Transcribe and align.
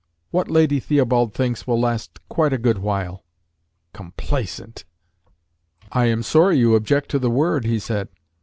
What 0.31 0.49
Lady 0.49 0.79
Theobald 0.79 1.35
thinks 1.35 1.67
will 1.67 1.79
last 1.79 2.27
quite 2.27 2.53
a 2.53 2.57
good 2.57 2.79
while. 2.79 3.23
Complaisant!" 3.93 4.83
"I 5.91 6.07
am 6.07 6.23
sorry 6.23 6.57
you 6.57 6.73
object 6.73 7.09
to 7.11 7.19
the 7.19 7.29
word," 7.29 7.65
he 7.65 7.77
said. 7.77 8.09